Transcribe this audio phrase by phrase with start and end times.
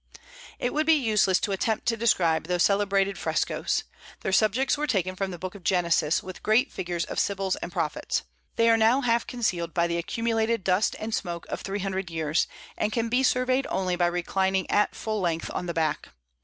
[0.57, 3.83] It would be useless to attempt to describe those celebrated frescos.
[4.21, 7.71] Their subjects were taken from the Book of Genesis, with great figures of sibyls and
[7.71, 8.23] prophets.
[8.55, 12.47] They are now half concealed by the accumulated dust and smoke of three hundred years,
[12.75, 16.09] and can be surveyed only by reclining at full length on the back.